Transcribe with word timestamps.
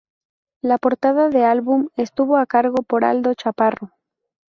La 0.63 0.79
portada 0.79 1.29
de 1.29 1.45
álbum 1.45 1.89
estuvo 1.95 2.37
a 2.37 2.47
cargo 2.47 2.81
por 2.81 3.05
Aldo 3.05 3.35
Chaparro. 3.35 3.91